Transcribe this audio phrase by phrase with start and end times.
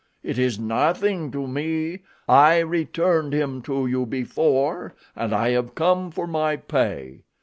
[0.23, 1.99] It is nothing to me.
[2.27, 7.21] I returned him to you before and I have come for my pay.